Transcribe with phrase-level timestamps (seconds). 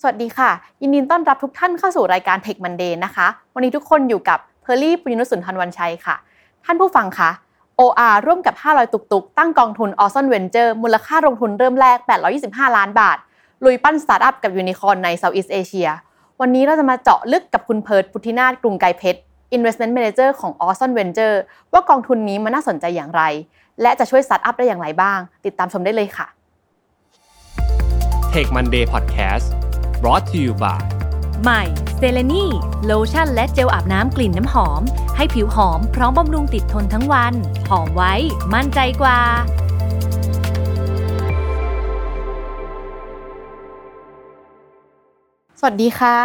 [0.00, 0.50] สวัสดีค่ะ
[0.82, 6.16] ยินดีต้อนรับทุกท่านเข้าสู่รายการ Tech Monday นะคะ วันนี้ทุกคนอยู่กับเพอร์ลี่ปุญญนุสุนทรวันชัยค่ะ
[6.64, 7.30] ท่านผู้ฟังคะ
[7.80, 11.98] OR ร่วมกับ 500 ตุกตุกตั้งกองทุน ORZON Venture มูลค่าลงทุนเริ่มแรก
[12.38, 13.18] 825 ล้านบาท
[13.64, 15.90] ลุยปั้นสตาร์ทอัพกับยูนิคอร์นใน Southeast Asia
[16.40, 19.20] วันนี้เราจะมาเจาะลึกกับคุณเพิร์ดพุฒินาทกรุงไกรเพชร
[19.56, 21.36] Investment Manager ของ a w e s o n Venture
[21.72, 23.22] ว่ากองทุนนี้มันน่าสนใจอย่างไร
[23.82, 26.26] และจะช่วยสตาร์ทอัพได้อย่างไรบ้าง ติดตามชมได้เลยค่ะ
[28.34, 29.48] Take Monday Podcast
[30.02, 30.80] brought to you by
[31.42, 31.62] ใหม่
[31.96, 32.44] เซเลนี
[32.84, 34.82] โลชั่นและเจลอาบน้ำกลิ่นน้ำหอม
[35.16, 37.34] ให้ผิวหอมพร้อมบำรุงติดทนทั้งวัน
[37.70, 38.14] หอมไว้
[38.54, 39.18] มั่นใจกว่า
[45.58, 46.16] สวัสดีค่ะ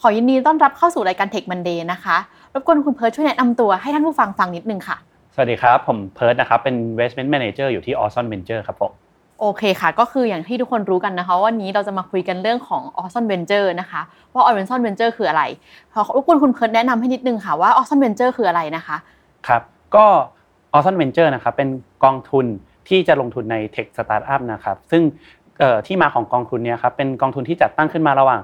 [0.00, 2.16] ขอยินดีต้อนรับเข้าสู่รายการ Tech Monday นะคะ
[2.54, 4.96] รบกวนคุณเพิร์ดช่วยแนะนำตัวให้ท่านผู้ฟังฟังนิดนึงค่ะ
[5.34, 8.92] สวัสดีครับ ผมเพิร์ดนะครับ เป็น investment manager อยู่ที่ Awesome Venture ครับผม
[9.40, 14.00] โอเคค่ะ ก็คืออย่างที่ทุกคนรู้กันนะคะ วันนี้เราจะมาคุยกันเรื่องของ a w e s o n Venture นะคะ
[14.34, 15.42] ว่า a w e s o n Venture คืออะไร
[15.92, 18.96] ขอรบกวนคุณเพิร์ดแนะนำให้นิดนึงค่ะว่า a w e s o n Venture คืออะไรนะคะ
[19.48, 19.62] ครับ
[19.96, 20.06] ก็
[20.74, 21.68] Awesome Venture นะครับเป็น
[22.04, 22.46] กองทุน
[22.88, 25.02] ที่จะลงทุนใน Tech Startup นะครับซึ่ง
[25.86, 28.40] ที่มาของกองทุนนี้ครับเป็นกองทุนที่จัดตั้งขึ้นมาระหว่าง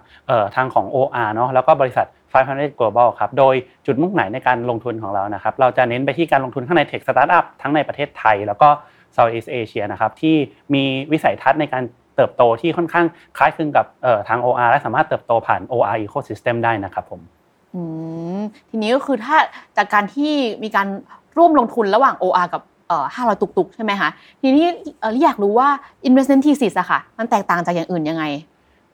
[0.56, 3.55] ทางของ OR เนาะแล้วก็บริษัท500 Global ครับ โดย
[3.87, 8.69] จุดมุ่งหมายในการลงทุนของเรานะครับ เราจะเน้นไปที่การลงทุนข้างใน Tech Startup ทั้งในประเทศไทย แล้วก็
[9.17, 10.37] Southeast Asia นะครับที่
[10.75, 10.83] มี
[11.13, 11.85] วิสัยทัศน์ในการ
[12.17, 17.21] เติบโตที่ค่อนข้างคล้ายคลึงกับเอ่อทาง OR และสามารถเติบโตผ่าน OR Ecosystem ได้นะครับผม
[17.75, 17.83] อื
[18.39, 18.41] ม
[18.71, 19.37] ทีนี้ก็คือถ้า
[19.77, 20.87] จากการที่มีการ
[21.39, 24.11] ร่วมลงทุนระหว่าง OR กับเอ่อ500ตุกตุกๆใช่ไหมคะ
[24.43, 24.67] ทีนี้
[25.01, 25.69] เอ่ออยากรู้ว่า
[26.09, 28.25] investment thesis อะค่ะมันแตกต่างจากอย่างอื่นยังไง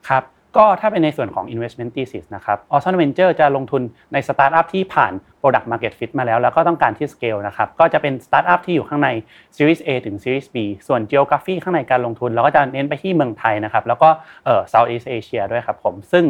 [0.07, 0.23] ครับ
[0.57, 3.81] ก็ถ้าเป็นในส่วนของ investment thesis นะครับ ORZON Venture จะลงทุน
[4.13, 9.09] ในสตาร์ทอัพที่ผ่าน product market fit มาแล้ว แล้วก็ต้องการที่ scale นะครับ ก็จะเป็นสตาร์ทอัพที่อยู่ข้างใน
[9.55, 14.09] series A ถึง series B ส่วน geography ข้างในการลงทุน เราก็จะเน้นไปที่เมืองไทยนะครับ แล้วก็
[14.73, 16.25] Southeast Asia ด้วยครับผม ซึ่ง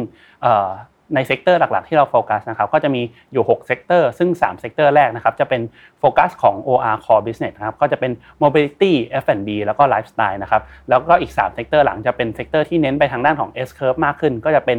[1.14, 5.62] ใน sector หลักๆ ที่เราโฟกัสนะครับก็จะมีอยู่6 sector ซึ่ง3 sector แรกนะครับจะเป็น
[6.00, 8.12] โฟกัสของ OR Core Business นะครับก็จะเป็น
[8.42, 8.92] Mobility
[9.24, 14.78] F&B แล้วก็ Lifestyle นะครับแล้วก็อีก3 sector หลังจะเป็น sector ที่เน้นไปทางด้านของ S curve มากขึ้น ก็จะเป็น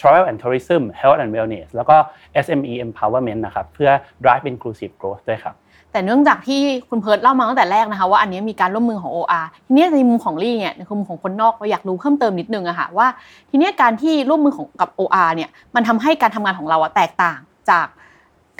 [0.00, 1.96] Travel and Tourism Health and Wellness แล้วก็
[2.44, 3.90] SME Empowerment นะครับเพื่อ
[4.24, 5.56] drive inclusive growth ด้วยครับ
[5.94, 13.06] แต่เนื่องจากที่คุณเพิร์ดเล่ามาตั้งแต่แรกนะคะว่าอันนี้มีการร่วมมือของ OR ทีนี้ในมุมของลี่เนี่ยในมุมของคนนอกเราอยากรู้เพิ่มเติมนิดนึงอะค่ะว่า
[13.50, 17.38] ทีนี้การที่ร่วมมือของกับ OR เนี่ยมันทำให้การทำงานของเราอะแตกต่าง
[17.70, 17.86] จาก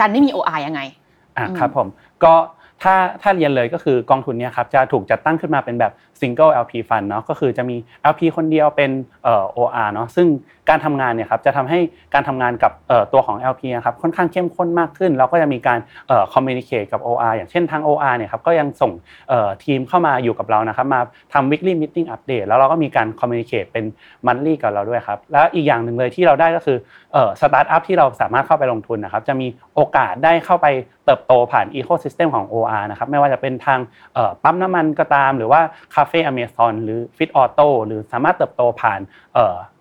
[0.00, 0.80] การไม่มี OR ยังไง
[1.36, 1.86] อะอืมครับผม
[2.24, 2.34] ก็
[2.82, 7.76] ถ้าถ้าเรียนเลยก็คือกองทุนเนี้ครับจะถูกจัดตั้งขึ้นมาเป็นแบบ single LP fund เนาะก็คือจะมี
[8.12, 8.90] LP คนเดียวเป็น
[9.24, 10.26] เอ่อ OR เนาะซึ่ง
[10.68, 11.78] การทำงานเนี่ยครับจะทำให้
[12.14, 12.72] การทำงานกับ
[13.12, 18.92] ตัวของ LP นะครับค่อนข้างเข้มข้นมากขึ้นแล้วก็จะมีการเอ่อ communicate กับ OR อย่างเช่นทาง OR เนี่ยครับก็ยังส่ง
[19.64, 21.00] ทีมเข้ามาอยู่กับเรานะครับมา
[21.32, 23.84] ทำ weekly meeting update แล้วเราก็มีการ communicate เป็น
[24.26, 26.78] monthly กับเราด้วยครับแล้วอีกอย่างหนึ่งเลยที่เราได้ก็คือ
[27.12, 30.66] เอ่อ startup ที่เราสามารถเข้าไปลงทุนนะครับจะมีโอกาสได้เข้าไป
[31.04, 33.80] เติบโตผ่าน ecosystem ของ OR นะครับไม่ว่าจะเป็นทาง
[34.42, 35.60] ปั๊มน้ำมันก็ตาม หรือว่า
[35.94, 39.00] คาเฟ่อเมซอนหรือ Fit Auto หรือสามารถเติบโตผ่าน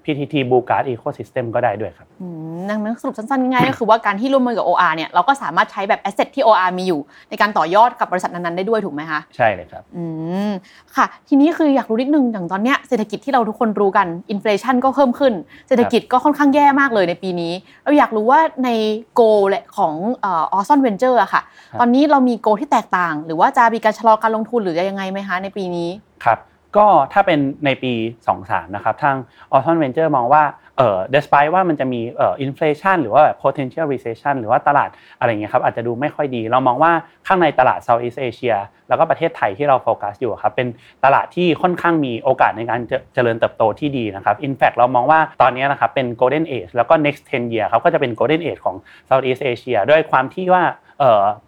[0.03, 6.99] PTT Blue Card Ecosystem ก็ได้ด้วยครับอืมดังนั้นสรุปสั้นๆ ง่ายๆ ก็คือว่าการที่ร่วมมือกับ OR เนี่ยเราก็สามารถใช้แบบ asset ที่ OR มีอยู่
[7.29, 10.03] ในการต่อยอดกับบริษัทนั้นๆ ได้ด้วยถูกไหมคะ ใช่เลยครับอื
[10.49, 10.51] ม
[10.95, 15.33] ค่ะ ทีนี้คืออยากรู้นิดนึงอย่างตอนเนี้ยเศรษฐกิจที่เราทุกคนรู้กัน inflation ก็เพิ่มขึ้น
[15.67, 17.53] เศรษฐกิจก็ค่อนข้างแย่มากเลยในปีนี้
[17.83, 18.69] เราอยากรู้ว่าใน
[19.15, 21.41] goal แหละของ Orzon Venture อะค่ะ
[21.71, 25.89] ครับตอนนี้เรามี goal ที่แตกต่าง หรือว่าจะมีการชะลอการลงทุนหรือยังไงไหมคะในปีนี้
[26.25, 26.39] ครับ
[26.77, 27.93] ก็ถ้าเป็นในปี
[28.33, 29.15] 23 นะครับ ทาง
[29.53, 30.43] Orzon Venture มองว่า
[30.77, 34.89] เอ่อ despite ว่ามันจะมีเอ่อ inflation หรือว่าแบบ potential recession หรือว่าตลาด
[35.19, 36.91] อะไรเงี้ยครับอาจจะดูไม่ค่อยดี เรามองว่า
[37.27, 38.57] ข้างในตลาด Southeast Asia
[38.89, 40.67] แล้วก็ประเทศไทยที่เราโฟกัสอยู่ครับเป็น
[41.05, 42.81] ตลาดที่ค่อนข้างมีโอกาสในการ
[43.13, 48.75] เจริญเติบโตที่ดีนะครับ in fact เรามองว่าตอนนี้นะครับเป็น golden age แล้วก็ next 10 year ครับก็จะเป็น golden age ของ
[49.09, 50.63] Southeast Asia ด้วยความที่ว่า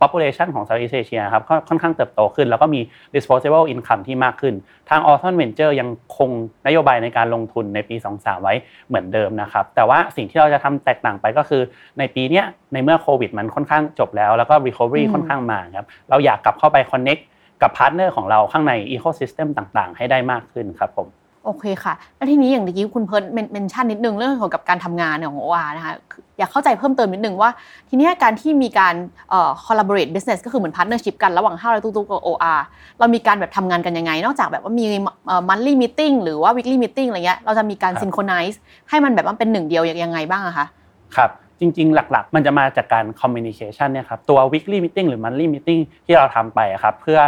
[0.01, 2.81] population ของ Southeast Asia ครับค่อนค่อนข้างเติบโตขึ้น แล้วก็มี
[3.15, 4.53] disposable income ที่มากขึ้น
[4.89, 6.29] ทาง Autumn Venture ยังคง
[6.67, 8.53] นโยบายในการลงทุนในปี 23 ไว้
[8.87, 11.61] เหมือนเดิมนะครับ แต่ว่าสิ่งที่เราจะทำแตกต่างไปก็คือ
[11.99, 17.23] ในปีเนี้ยในเมื่อโควิดมันค่อนข้างจบแล้ว แล้วก็ recovery อืมค่อนข้างมาครับเราอยากกลับเข้าไป connect
[17.61, 21.07] กับ partner ของเราข้างใน ecosystem ต่างๆ ให้ได้มากขึ้นครับผม
[21.45, 23.23] โอเคค่ะ แล้วทีนี้อย่างเมื่อกี้คุณเพิร์ด
[23.53, 27.49] mention นิดนึงเรื่องเกี่ยวกับการทำงานของ OR นะคะคืออยากเข้าใจเพิ่มเติมนิดนึงว่า
[27.89, 28.95] ทีเนี้ยการที่มีการ
[29.29, 32.59] เอ่อ collaborate business ก็คือเหมือน partnership กันระหว่าง500ตุ๊กๆกับ OR
[32.99, 34.85] เรามีการแบบทำงานกันยังไง นอกจากแบบว่ามี
[35.27, 38.55] เอ่อ monthly meeting หรือว่า weekly meeting อะไรเงี้ยเราจะมีการครับ synchronize
[38.89, 40.65] ให้มันแบบว่าเป็นหนึ่งเดียวยังไงบ้างอะคะ
[41.15, 47.19] ครับ จริง ๆ หลัก ๆ มันจะมาจากการ communication เนี่ยครับตัว weekly meeting หรือ monthly meeting ที่เราทำไปครับเพื่อ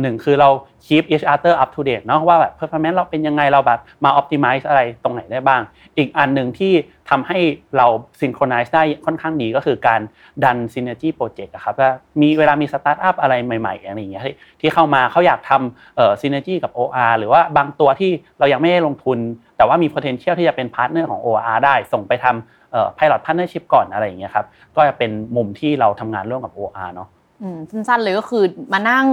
[0.00, 0.48] หนึ่งคือเรา
[0.86, 5.62] keep each other up to date เนาะว่าแบบ performance เราเป็นยังไงเราแบบมา optimize อะไรตรงไหนได้บ้าง
[5.96, 6.72] อีกอันหนึ่งที่
[7.10, 7.38] ทำให้
[7.76, 7.86] เรา
[8.20, 10.00] synchronize ได้ค่อนข้างดีก็คือการ
[10.44, 11.90] ดัน synergy project ครับว่า
[12.22, 14.24] มีเวลามี startup อะไรใหม่ๆอะไรอย่างเงี้ย
[14.60, 19.18] ที่เข้ามาเขาอยากทำเอ่อ synergy กับ OR หรือว่าบางตัวที่เรายังไม่ได้ลงทุน
[19.56, 24.46] แต่ว่ามี potential ที่จะเป็น partner ของ OR ได้ส่งไปทำ เอ่อ pilot partnership ก่อนอะไรอย่างเงี้ยครับ
[24.76, 27.08] ก็จะเป็นมุมที่เราทำงานร่วมกับ OR เนาะ
[27.42, 29.06] อืมสั้นๆเลยก็คือมานั่ง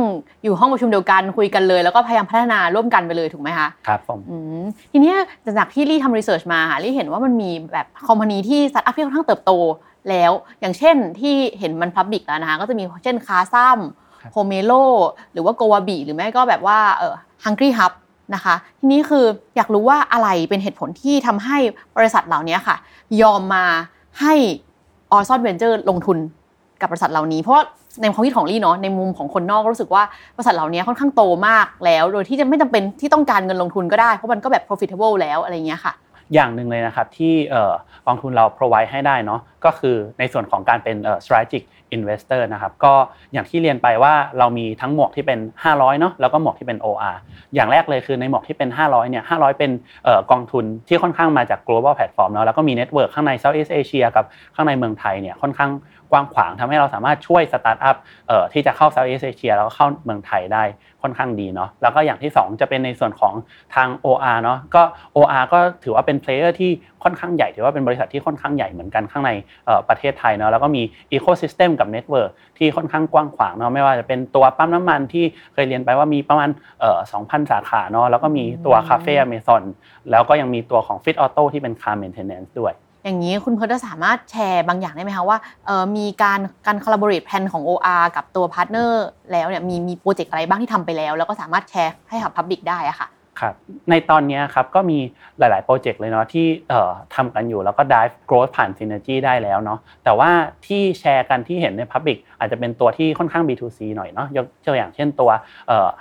[0.44, 5.18] อยู่ห้องประชุมเดียวกันคุยกันเลย แล้วก็พยายามพัฒนาร่วมกันไปเลยถูกไหมคะครับผมอืมทีเนี้ย
[5.58, 9.52] จากที่ลี่ทำ research มาค่ะลี่เห็นว่ามันมีแบบ company ที่สตาร์ทอัพที่ค่อนข้างเติบโต
[10.10, 10.32] แล้ว
[10.62, 13.80] อย่างเช่นที่เห็นมัน public แล้วนะคะก็จะมีเช่น Carsome
[14.22, 14.72] ครับ Pomelo
[15.34, 17.14] หรือว่า GoWabi หรือไม่ก็แบบว่าเออ
[17.44, 17.92] Hungry Hub
[18.36, 19.26] นะคะ ทีนี้คือ
[19.56, 21.58] อยากรู้ว่าอะไรเป็นเหตุผลที่ทำให้
[21.98, 22.76] บริษัทเหล่านี้ค่ะ
[23.22, 23.66] ยอมมา
[24.22, 24.34] ให้
[25.12, 26.18] ออซอนเวนเจอร์ลงทุน
[26.82, 27.60] กับบริษัทเหล่านี้ เพราะ
[28.02, 30.04] ในความคิดของลี่เนาะในมุมของคนนอกก็รู้สึกว่า
[30.36, 35.94] บริษัทเหล่านี้ค่อนข้างโตมากแล้ว โดยที่จะไม่จำเป็นที่ต้องการเงินลงทุนก็ได้ เพราะมันก็แบบ profitable แล้วอะไรเงี้ยค่ะ
[36.34, 37.34] อย่างหนึ่งเลยนะครับที่
[38.08, 41.64] กองทุนเรา provide ให้ได้เนาะ ก็คือในส่วนของการเป็น strategic
[41.96, 42.94] investor นะครับก็
[43.34, 47.18] อย่างที่เรียนไปว่าเรามีทั้งหมวกที่เป็น 500เนาะแล้วก็หมวกที่เป็น OR
[47.56, 49.72] อย่างแรกเลยคือในหมวกที่เป็น 500เนี่ย500 เป็น
[50.32, 54.26] กองทุนที่ค่อนข้างมาจาก global platform เนาะแล้วก็มี network ข้างใน Southeast Asia กับ
[54.56, 55.72] ข้างในเมืองไทยเนี่ยค่อนข้าง
[56.12, 57.96] กว้างขวางทำให้เราสามารถช่วยสตาร์ทอัพ
[58.54, 60.64] ที่จะเข้า Southeast Asia แล้วก็เข้าเมืองไทยได้
[61.02, 63.34] ค่อนข้างดีเนาะแล้วก็อย่างที่สองจะเป็นในส่วนของ
[63.76, 64.84] ทาง OR เนาะก็
[65.16, 66.72] OR ก็ถือว่าเป็น player ที่
[67.04, 69.32] ค่อนข้างใหญ่ถือว่าเป็นบริษัทที่ค่อนข้างใหญ่เหมือนกันข้างใน
[69.66, 70.82] เอ่อประเทศไทยเนาะแล้วก็มี
[71.16, 75.24] Ecosystem กับ Network ที่ค่อนข้างกว้างขวางเนาะไม่ว่าจะเป็นตัวปั๊มน้ำมันที่
[75.54, 76.50] เคยเรียนไปว่ามีประมาณ
[76.80, 79.64] เอ่อ2,000สาขาเนาะแล้วก็มีตัวคาเฟ่อเมซอน
[80.12, 92.62] แล้วก็ยังมีตัวของ Fit Auto ที่เป็น Car Maintenance ด้วยอย่างนี้คุณเพิร์ทจะสามารถแชร์บางอย่างได้ไหมคะว่าเออมีการการ collaborate plan ของ OR กับตัว partner แล้วเนี่ยมีมีโปรเจกต์อะไรบ้างที่ทำไปแล้ว แล้วก็สามารถแชร์ให้กับ Public
[92.70, 93.08] ได้อะค่ะ
[93.40, 93.54] ครับ
[93.90, 95.00] ในตอนนี้ครับก็มี
[95.40, 96.48] หลาย ๆ โปรเจกต์เลยเนาะที่
[97.16, 100.30] ทำกันอยู่แล้วก็ drive growth ผ่าน synergy ได้แล้วเนาะแต่ว่า
[100.66, 105.30] ที่แชร์กันที่เห็นใน Public อาจจะเป็นตัวที่ค่อนข้าง B2C หน่อยเนาะยกตัวอย่างเช่นตัว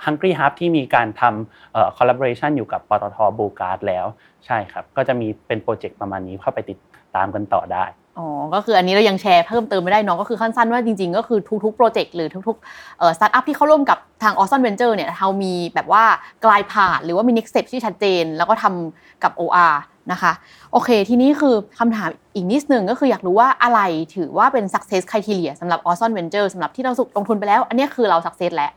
[0.05, 4.05] Hungry Hub ที่มีการทำ collaboration อยู่กับปตท Blue Card แล้ว
[4.45, 6.77] ใช่ครับ ก็จะมีเป็นโปรเจกต์ประมาณนี้เข้าไปติด
[7.15, 7.83] ตามกันต่อได้
[8.17, 16.03] อ๋อ ก็คืออันนี้เรายังแชร์เพิ่มเติมไม่ได้น้องก็คือขั้นสั้นว่าจริงๆ ก็คือทุกๆ โปรเจกต์หรือทุกๆเอ่อสตาร์ทอัพที่เข้าร่วมกับทาง Orzon Venture เนี่ยเรามีแบบว่า
[16.45, 19.75] clear plan หรือว่ามี next step ที่ชัดเจน แล้วก็ทำกับ OR
[20.11, 20.31] นะคะ
[20.71, 23.79] โอเค ทีนี้คือคำถามอีกนิดนึงก็คืออยากรู้ว่าอะไร
[24.15, 28.71] ถือว่าเป็น success criteria สำหรับ Awesome Venture สำหรับที่เราลงทุนไปแล้ว อันนี้คือเรา success แล้ว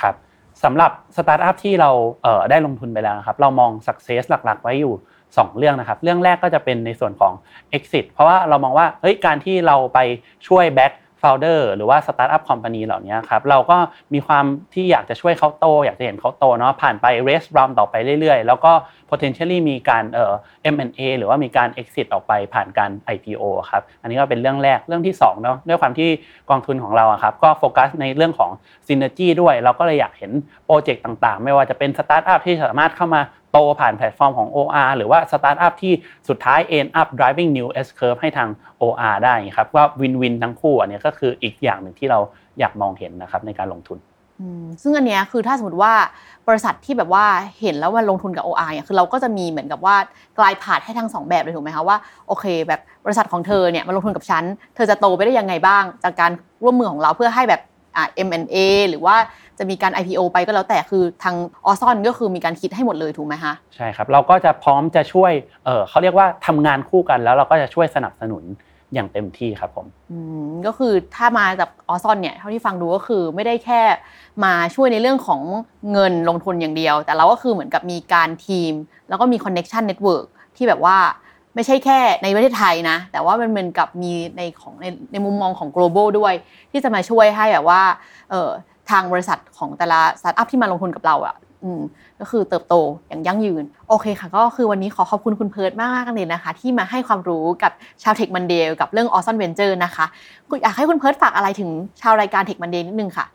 [0.00, 0.14] ครับ
[0.64, 1.90] สำหรับสตาร์ทอัพที่เรา
[2.50, 4.94] ได้ลงทุนไปแล้วนะครับเรามอง success หลัก ๆ ไว้อยู่
[5.36, 7.32] 2 เรื่องนะครับ เรื่องแรกก็จะเป็นในส่วนของ
[7.76, 9.98] exit เพราะว่าเรามองว่าเฮ้ยการที่เราไป
[10.48, 10.92] ช่วย back
[11.26, 13.78] founder หรือว่า startup company เหล่านี้ครับเราก็
[14.14, 14.44] มีความ
[14.74, 18.72] ที่อยากจะช่วยเขาโต อยากจะเห็นเขาโตเนาะผ่านไป raise round ต่อไปเรื่อยๆ แล้วก็
[19.10, 20.32] potentially มีการเอ่อ
[20.74, 26.08] M&A หรือว่ามีการ exit ออกไปผ่านการ IPO ครับอันนี้ก็เป็นเรื่องแรกเรื่องที่2เนาะด้วยความที่
[26.50, 28.50] กองทุนของเราครับก็โฟกัสในเรื่องของ
[28.86, 30.32] synergy ด้วย เราก็เลยอยากเห็น
[30.66, 33.20] โปรเจกต์ต่างๆ ไม่ว่าจะเป็น startup ที่สามารถเข้ามา
[33.52, 35.92] โตผ่านแพลตฟอร์มของ OR หรือว่าสตาร์ทอัพที่
[36.28, 38.48] สุดท้าย end up driving new S curve ให้ทาง
[38.82, 42.18] OR ได้ครับว่า win win ทั้งคู่อันนี้ก็คืออีกอย่างหนึ่งที่เรา
[42.58, 43.98] อยากมองเห็นนะครับในการลงทุน
[44.82, 45.92] ซึ่งอันเนี้ยคือถ้าสมมติว่า
[46.48, 47.24] บริษัทที่แบบว่า
[47.60, 49.96] เห็นแล้วว่าลงทุนกับ OR เนี่ยคือเราก็จะมีเหมือนกับว่า
[50.38, 51.96] กลายผ่านให้ทั้งสองแบบเลยถูกไหมคะว่า
[52.28, 54.44] โอเค แบบบริษัทของเธอเนี่ยมาลงทุนกับฉัน
[54.74, 56.30] เธอจะโตไปได้ยังไงบ้าง จากการ
[56.64, 57.60] ร่วมมือของเราเพื่อให้แบบ
[58.26, 58.56] M&A
[58.88, 59.16] หรือว่า
[59.58, 65.32] จะมีการ IPO ไปก็แล้วแต่คือทางออซอนก็คือมีการคิดให้หมดเลยถูกไหมคะใช่ครับ เราก็จะพร้อมจะช่วย
[65.64, 68.44] เออเขาเรียกว่าทำงานคู่กันแล้วเราก็จะช่วยสนับสนุน
[68.94, 70.18] อย่างเต็มที่ครับผมอื
[70.48, 73.80] มก็คือถ้ามาจาก Orzon เนี่ยเท่าที่ฟังดูก็คือไม่ได้แค่
[74.44, 75.40] มาช่วยในเรื่องของ
[75.92, 78.72] เงินลงทุนอย่างเดียว แต่เราก็คือเหมือนกับมีการทีม
[79.08, 80.96] แล้วก็มี connection network ที่แบบว่า
[81.54, 86.34] ไม่ใช่แค่ในประเทศไทยนะ แต่ว่ามันเหมือนกับมีในของในในมุมมองของ global ด้วย
[86.70, 87.82] ที่จะมาช่วยให้แบบว่า
[88.30, 88.48] เออ
[88.90, 91.80] ทางบริษัทของแต่ละสตาร์ทอัพที่มาลงทุนกับเราอะอืม
[92.20, 92.74] ก็คือเติบโต
[93.08, 100.06] อย่างยั่งยืน โอเคค่ะ ก็คือวันนี้ขอขอบคุณคุณเพิร์ดมากๆเลยนะคะ ที่มาให้ความรู้กับชาว Tech Monday กับเรื่อง Orzon Venture นะคะ
[100.48, 103.26] คุณอยากให้คุณเพิร์ดฝากอะไรถึงชาวรายการ Tech Monday นิดนึงค่ะ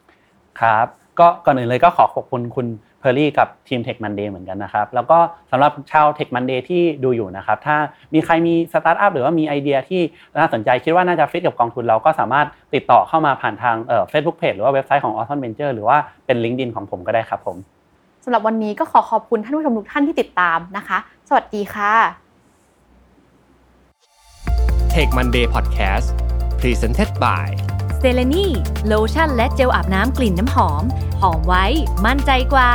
[0.59, 0.87] ครับ
[1.19, 2.67] ก็ก่อนอื่นเลยก็ขอขอบคุณคุณ
[2.99, 5.17] เพอร์ลี่กับทีม Tech Monday เหมือนกันนะครับ แล้วก็
[5.51, 7.77] สำหรับชาว Tech Monday ที่ดูอยู่นะครับ ถ้า
[8.13, 10.01] มีใครมีสตาร์ทอัพหรือว่ามีไอเดียที่
[10.39, 13.75] น่าสนใจคิดว่าน่าจะฟิตกับกองทุนเราก็สามารถติดต่อเข้ามาผ่านทาง
[14.09, 17.57] เฟซบุ๊กเพจหรือว่าเว็บไซต์ของ a u t o n Venture หรือว่าเป็น LinkedIn ของผมก็ได้ครับผม
[18.23, 20.97] สำหรับวันนี้ก็ขอขอบคุณท่านผู้ชมทุกท่านที่ติดตามนะคะ
[21.29, 21.93] สวัสดีค่ะ
[24.93, 26.07] Take Monday Podcast
[26.59, 27.47] Presented by
[28.01, 28.45] s e l e n i
[28.87, 30.83] โลชั่นและเจลอาบน้ำกลิ่นน้ำหอม
[31.21, 31.65] หอมไว้
[32.05, 32.71] มั่นใจกว่า